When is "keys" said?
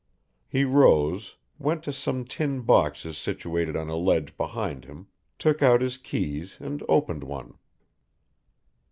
5.99-6.57